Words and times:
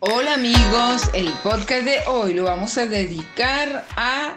Hola 0.00 0.34
amigos, 0.34 1.10
el 1.12 1.28
podcast 1.42 1.82
de 1.82 1.98
hoy 2.06 2.32
lo 2.32 2.44
vamos 2.44 2.78
a 2.78 2.86
dedicar 2.86 3.84
a 3.96 4.36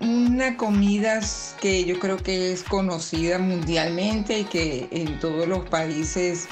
una 0.00 0.56
comida 0.56 1.20
que 1.60 1.84
yo 1.84 2.00
creo 2.00 2.16
que 2.16 2.52
es 2.52 2.64
conocida 2.64 3.38
mundialmente 3.38 4.40
y 4.40 4.44
que 4.46 4.88
en 4.90 5.20
todos 5.20 5.46
los 5.46 5.68
países 5.68 6.48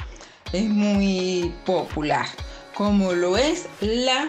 es 0.53 0.71
muy 0.71 1.53
popular, 1.66 2.27
como 2.74 3.12
lo 3.12 3.37
es 3.37 3.66
la 3.81 4.29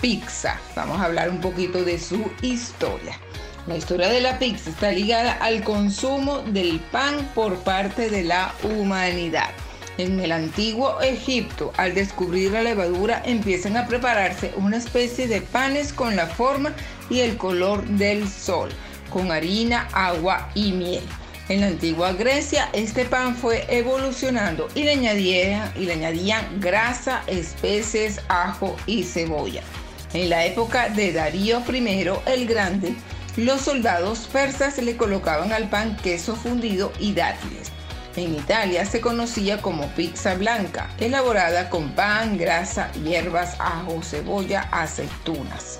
pizza. 0.00 0.60
Vamos 0.76 1.00
a 1.00 1.06
hablar 1.06 1.28
un 1.28 1.40
poquito 1.40 1.82
de 1.82 1.98
su 1.98 2.30
historia. 2.42 3.18
La 3.66 3.76
historia 3.76 4.06
de 4.06 4.20
la 4.20 4.38
pizza 4.38 4.70
está 4.70 4.92
ligada 4.92 5.32
al 5.32 5.64
consumo 5.64 6.42
del 6.42 6.78
pan 6.78 7.28
por 7.34 7.56
parte 7.64 8.08
de 8.08 8.22
la 8.22 8.54
humanidad. 8.62 9.50
En 9.98 10.20
el 10.20 10.30
antiguo 10.30 11.00
Egipto, 11.00 11.72
al 11.76 11.92
descubrir 11.92 12.52
la 12.52 12.62
levadura, 12.62 13.20
empiezan 13.26 13.76
a 13.76 13.88
prepararse 13.88 14.52
una 14.56 14.76
especie 14.76 15.26
de 15.26 15.40
panes 15.40 15.92
con 15.92 16.14
la 16.14 16.28
forma 16.28 16.72
y 17.10 17.18
el 17.18 17.36
color 17.36 17.84
del 17.84 18.28
sol, 18.28 18.68
con 19.10 19.32
harina, 19.32 19.88
agua 19.92 20.50
y 20.54 20.70
miel. 20.70 21.02
En 21.48 21.62
la 21.62 21.66
antigua 21.66 22.12
Grecia, 22.12 22.68
este 22.74 23.06
pan 23.06 23.34
fue 23.34 23.66
evolucionando 23.68 24.68
y 24.76 24.84
le 24.84 24.92
añadían, 24.92 25.72
y 25.76 26.60
grasa, 26.60 27.24
especies, 27.26 28.20
ajo 28.28 28.76
y 28.86 29.02
cebolla. 29.02 29.64
En 30.12 30.30
la 30.30 30.46
época 30.46 30.90
de 30.90 31.12
Darío 31.12 31.60
I 31.68 32.08
el 32.26 32.46
Grande, 32.46 32.94
los 33.36 33.62
soldados 33.62 34.28
persas 34.32 34.78
le 34.78 34.96
colocaban 34.96 35.52
al 35.52 35.68
pan 35.68 35.96
queso 35.96 36.36
fundido 36.36 36.92
y 37.00 37.14
dátiles. 37.14 37.72
En 38.18 38.34
Italia 38.34 38.84
se 38.84 39.00
conocía 39.00 39.62
como 39.62 39.86
pizza 39.94 40.34
blanca, 40.34 40.90
elaborada 40.98 41.70
con 41.70 41.92
pan, 41.92 42.36
grasa, 42.36 42.90
hierbas, 42.94 43.54
ajo, 43.60 44.02
cebolla, 44.02 44.62
aceitunas. 44.72 45.78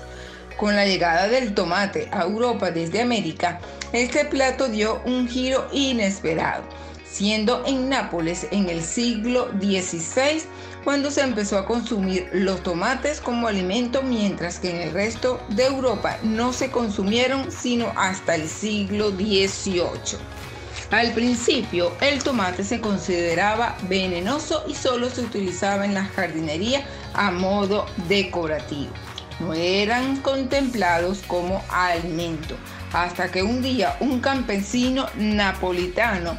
Con 0.55 0.73
la 0.73 0.85
llegada 0.85 1.27
del 1.27 1.53
tomate 1.53 2.07
a 2.13 2.21
Europa 2.21 2.71
desde 2.71 3.01
América, 3.01 3.59
este 3.91 4.23
plato 4.23 4.69
dio 4.69 5.01
un 5.03 5.27
giro 5.27 5.67
inesperado, 5.73 6.63
siendo 7.11 7.65
en 7.65 7.89
Nápoles 7.89 8.47
en 8.51 8.69
el 8.69 8.83
siglo 8.83 9.49
XVI 9.59 10.41
cuando 10.85 11.11
se 11.11 11.19
empezó 11.19 11.57
a 11.57 11.65
consumir 11.65 12.29
los 12.31 12.63
tomates 12.63 13.19
como 13.19 13.49
alimento, 13.49 14.01
mientras 14.01 14.59
que 14.59 14.69
en 14.69 14.77
el 14.77 14.93
resto 14.93 15.41
de 15.49 15.65
Europa 15.65 16.17
no 16.23 16.53
se 16.53 16.71
consumieron 16.71 17.51
sino 17.51 17.91
hasta 17.97 18.35
el 18.35 18.47
siglo 18.47 19.09
XVIII. 19.09 20.39
Al 20.91 21.11
principio, 21.13 21.95
el 22.01 22.23
tomate 22.23 22.63
se 22.63 22.81
consideraba 22.81 23.77
venenoso 23.87 24.63
y 24.67 24.73
solo 24.73 25.11
se 25.11 25.21
utilizaba 25.21 25.85
en 25.85 25.93
la 25.93 26.05
jardinería 26.05 26.83
a 27.13 27.29
modo 27.29 27.85
decorativo. 28.07 28.91
No 29.39 29.53
eran 29.53 30.17
contemplados 30.17 31.21
como 31.27 31.63
alimento, 31.69 32.55
hasta 32.91 33.31
que 33.31 33.43
un 33.43 33.61
día 33.61 33.97
un 33.99 34.19
campesino 34.19 35.05
napolitano, 35.15 36.35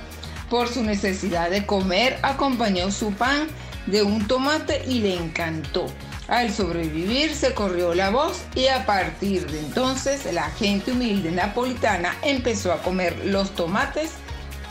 por 0.51 0.67
su 0.67 0.83
necesidad 0.83 1.49
de 1.49 1.65
comer, 1.65 2.19
acompañó 2.23 2.91
su 2.91 3.13
pan 3.13 3.47
de 3.87 4.03
un 4.03 4.27
tomate 4.27 4.83
y 4.85 4.99
le 4.99 5.15
encantó. 5.15 5.87
Al 6.27 6.53
sobrevivir 6.53 7.37
se 7.37 7.55
corrió 7.55 7.95
la 7.95 8.11
voz 8.11 8.43
y 8.57 8.67
a 8.67 8.85
partir 8.85 9.49
de 9.49 9.61
entonces 9.61 10.33
la 10.33 10.51
gente 10.51 10.91
humilde 10.91 11.31
napolitana 11.31 12.17
empezó 12.23 12.73
a 12.73 12.83
comer 12.83 13.17
los 13.25 13.55
tomates 13.55 14.11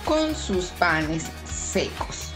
con 0.10 0.36
sus 0.36 0.66
panes 0.80 1.28
secos, 1.46 2.32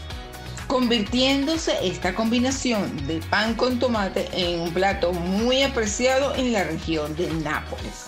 convirtiéndose 0.68 1.76
esta 1.82 2.14
combinación 2.14 3.04
de 3.08 3.18
pan 3.28 3.54
con 3.54 3.80
tomate 3.80 4.28
en 4.32 4.60
un 4.60 4.72
plato 4.72 5.12
muy 5.12 5.60
apreciado 5.64 6.36
en 6.36 6.52
la 6.52 6.62
región 6.62 7.16
de 7.16 7.26
Nápoles. 7.42 8.06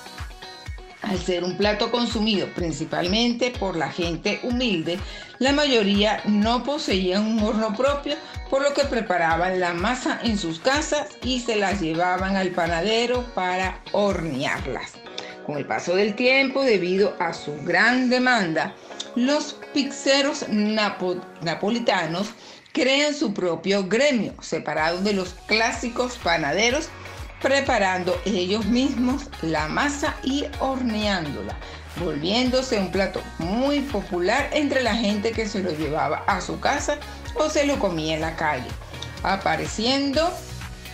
Al 1.02 1.18
ser 1.18 1.42
un 1.42 1.56
plato 1.56 1.90
consumido 1.90 2.46
principalmente 2.54 3.50
por 3.50 3.76
la 3.76 3.90
gente 3.90 4.38
humilde, 4.44 5.00
la 5.40 5.52
mayoría 5.52 6.22
no 6.26 6.62
poseían 6.62 7.26
un 7.26 7.42
horno 7.42 7.74
propio, 7.76 8.14
por 8.48 8.62
lo 8.62 8.72
que 8.72 8.84
preparaban 8.84 9.58
la 9.58 9.74
masa 9.74 10.20
en 10.22 10.38
sus 10.38 10.60
casas 10.60 11.08
y 11.24 11.40
se 11.40 11.56
las 11.56 11.80
llevaban 11.80 12.36
al 12.36 12.50
panadero 12.50 13.24
para 13.34 13.80
hornearlas. 13.90 14.92
Con 15.44 15.58
el 15.58 15.66
paso 15.66 15.96
del 15.96 16.14
tiempo, 16.14 16.62
debido 16.62 17.16
a 17.18 17.34
su 17.34 17.52
gran 17.64 18.10
demanda, 18.10 18.74
los 19.16 19.56
pizzeros 19.72 20.44
napolitanos 20.48 22.28
crean 22.72 23.14
su 23.14 23.32
propio 23.32 23.88
gremio, 23.88 24.34
separado 24.40 25.00
de 25.00 25.14
los 25.14 25.30
clásicos 25.46 26.18
panaderos, 26.18 26.90
preparando 27.40 28.20
ellos 28.26 28.66
mismos 28.66 29.24
la 29.40 29.68
masa 29.68 30.14
y 30.22 30.44
horneándola, 30.60 31.56
volviéndose 31.98 32.78
un 32.78 32.90
plato 32.90 33.22
muy 33.38 33.80
popular 33.80 34.50
entre 34.52 34.82
la 34.82 34.94
gente 34.94 35.32
que 35.32 35.48
se 35.48 35.62
lo 35.62 35.70
llevaba 35.70 36.18
a 36.26 36.42
su 36.42 36.60
casa 36.60 36.98
o 37.34 37.48
se 37.48 37.66
lo 37.66 37.78
comía 37.78 38.16
en 38.16 38.20
la 38.20 38.36
calle, 38.36 38.68
apareciendo 39.22 40.30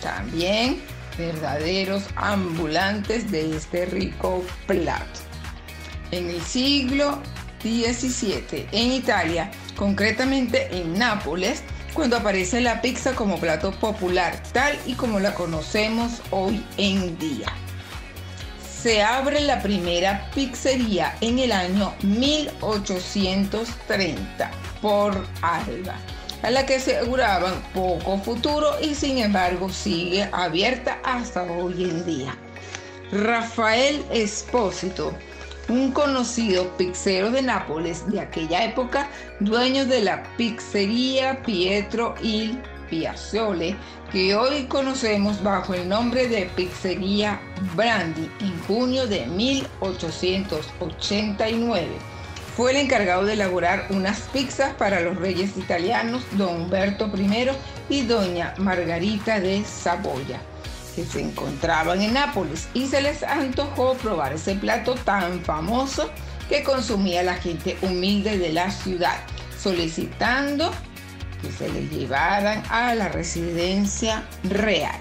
también 0.01 0.81
verdaderos 1.17 2.03
ambulantes 2.15 3.29
de 3.29 3.57
este 3.57 3.85
rico 3.85 4.41
plato. 4.65 5.19
En 6.11 6.29
el 6.29 6.41
siglo 6.41 7.21
17 7.63 8.67
en 8.71 8.91
Italia, 8.91 9.49
concretamente 9.75 10.67
en 10.71 10.99
Nápoles, 10.99 11.63
cuando 11.93 12.17
aparece 12.17 12.61
la 12.61 12.81
pizza 12.81 13.15
como 13.15 13.39
plato 13.39 13.71
popular, 13.71 14.43
tal 14.51 14.77
y 14.85 14.93
como 14.95 15.19
la 15.19 15.33
conocemos 15.33 16.21
hoy 16.31 16.63
en 16.77 17.17
día. 17.17 17.47
Se 18.81 19.01
abre 19.01 19.39
la 19.41 19.61
primera 19.61 20.29
pizzería 20.35 21.15
en 21.21 21.39
el 21.39 21.53
año 21.53 21.93
1830 22.01 24.51
por 24.81 25.15
Alba, 25.41 25.95
a 26.41 26.51
la 26.51 26.65
que 26.65 26.75
aseguraban 26.75 27.53
poco 27.73 28.17
futuro 28.17 28.77
y 28.81 28.95
sin 28.95 29.19
embargo 29.19 29.69
sigue 29.69 30.27
abierta 30.33 30.99
hasta 31.05 31.43
hoy 31.43 31.83
en 31.83 32.05
día. 32.05 32.35
Rafael 33.13 34.03
Espósito 34.11 35.13
un 35.69 35.91
conocido 35.91 36.67
pizzero 36.77 37.31
de 37.31 37.41
Nápoles 37.41 38.05
de 38.11 38.19
aquella 38.19 38.65
época, 38.65 39.09
dueño 39.39 39.85
de 39.85 40.01
la 40.01 40.21
pizzería 40.37 41.41
Pietro 41.43 42.13
il 42.21 42.61
Piazzole, 42.89 43.77
que 44.11 44.35
hoy 44.35 44.65
conocemos 44.65 45.41
bajo 45.41 45.73
el 45.73 45.87
nombre 45.89 46.27
de 46.27 46.45
Pizzería 46.55 47.41
Brandi, 47.75 48.29
en 48.39 48.55
junio 48.67 49.07
de 49.07 49.25
1889. 49.25 51.87
Fue 52.55 52.69
el 52.71 52.77
encargado 52.77 53.25
de 53.25 53.33
elaborar 53.33 53.87
unas 53.89 54.19
pizzas 54.31 54.75
para 54.75 54.99
los 54.99 55.17
reyes 55.17 55.57
italianos 55.57 56.21
don 56.33 56.63
Humberto 56.63 57.09
I 57.17 57.49
y 57.89 58.03
doña 58.03 58.53
Margarita 58.59 59.39
de 59.39 59.65
Saboya 59.65 60.39
que 60.95 61.05
se 61.05 61.21
encontraban 61.21 62.01
en 62.01 62.13
Nápoles 62.13 62.67
y 62.73 62.87
se 62.87 63.01
les 63.01 63.23
antojó 63.23 63.95
probar 63.95 64.33
ese 64.33 64.55
plato 64.55 64.95
tan 64.95 65.41
famoso 65.41 66.09
que 66.49 66.63
consumía 66.63 67.23
la 67.23 67.35
gente 67.35 67.77
humilde 67.81 68.37
de 68.37 68.53
la 68.53 68.69
ciudad, 68.69 69.17
solicitando 69.59 70.71
que 71.41 71.51
se 71.51 71.69
les 71.71 71.89
llevaran 71.91 72.63
a 72.69 72.95
la 72.95 73.09
residencia 73.09 74.23
real. 74.43 74.99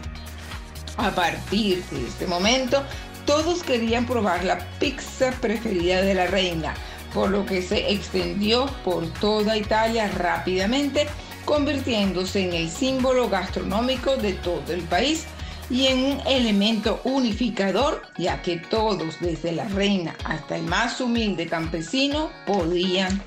A 0.97 1.11
partir 1.11 1.83
de 1.85 2.07
este 2.07 2.27
momento, 2.27 2.83
todos 3.27 3.63
querían 3.63 4.07
probar 4.07 4.45
la 4.45 4.59
pizza 4.79 5.31
preferida 5.41 6.03
de 6.03 6.15
la 6.15 6.27
reina, 6.27 6.75
por 7.15 7.31
lo 7.31 7.47
que 7.47 7.63
se 7.63 7.93
extendió 7.93 8.67
por 8.85 9.07
toda 9.15 9.57
Italia 9.57 10.09
rápidamente, 10.09 11.07
convirtiéndose 11.45 12.45
en 12.45 12.55
el 12.55 12.71
símbolo 12.71 13.29
gastronómico 13.29 14.17
de 14.17 14.33
todo 14.35 14.73
el 14.73 14.83
país 14.83 15.27
y 15.73 15.87
en 15.87 16.05
un 16.05 16.21
elemento 16.27 17.01
unificador, 17.05 18.03
ya 18.19 18.43
que 18.43 18.59
todos, 18.59 19.19
desde 19.21 19.53
la 19.53 19.65
reina 19.69 20.15
hasta 20.25 20.57
el 20.57 20.65
más 20.65 21.01
humilde 21.01 21.47
campesino, 21.47 22.31
podían 22.47 23.23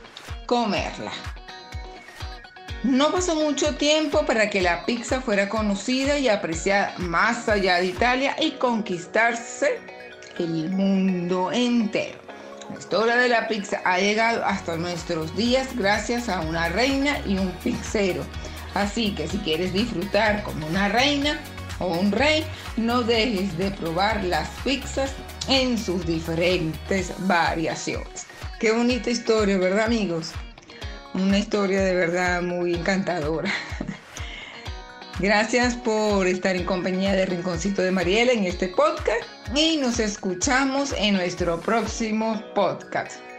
comerla. 0.46 1.12
No 2.84 3.12
pasó 3.12 3.34
mucho 3.36 3.76
tiempo 3.78 4.28
para 4.28 4.52
que 4.52 4.62
la 4.62 4.86
pizza 4.86 5.22
fuera 5.22 5.50
conocida 5.50 6.20
y 6.20 6.30
apreciada 6.30 6.94
más 7.00 7.50
allá 7.50 7.78
de 7.78 7.88
Italia 7.88 8.36
y 8.40 8.52
conquistarse 8.52 9.80
el 10.38 10.70
mundo 10.70 11.52
entero. 11.52 12.20
La 12.70 12.78
historia 12.78 13.16
de 13.16 13.30
la 13.30 13.48
pizza 13.48 13.82
ha 13.84 13.98
llegado 13.98 14.46
hasta 14.46 14.78
nuestros 14.78 15.36
días 15.36 15.76
gracias 15.76 16.30
a 16.30 16.42
una 16.42 16.70
reina 16.70 17.18
y 17.26 17.40
un 17.40 17.50
pizzero. 17.64 18.24
Así 18.76 19.16
que 19.16 19.28
si 19.28 19.40
quieres 19.40 19.74
disfrutar 19.74 20.44
como 20.44 20.68
una 20.68 20.90
reina, 20.90 21.40
o 21.80 21.88
un 21.88 22.12
rey, 22.12 22.46
no 22.78 23.02
dejes 23.04 23.58
de 23.58 23.72
probar 23.72 24.24
las 24.24 24.50
pizzas 24.64 25.12
en 25.48 25.78
sus 25.78 26.06
diferentes 26.06 27.12
variaciones. 27.20 28.26
Qué 28.60 28.72
bonita 28.72 29.10
historia, 29.10 29.58
¿verdad 29.58 29.86
amigos? 29.86 30.32
Una 31.14 31.38
historia 31.38 31.82
de 31.82 31.96
verdad 31.96 32.42
muy 32.42 32.74
encantadora. 32.74 33.52
Gracias 35.20 35.76
por 35.76 36.28
estar 36.28 36.56
en 36.56 36.66
compañía 36.66 37.14
de 37.14 37.26
Rinconcito 37.26 37.82
de 37.82 37.92
Mariela 37.92 38.34
en 38.34 38.44
este 38.44 38.68
podcast 38.68 39.24
y 39.56 39.78
nos 39.78 40.00
escuchamos 40.00 40.94
en 40.98 41.16
nuestro 41.16 41.60
próximo 41.62 42.44
podcast. 42.54 43.35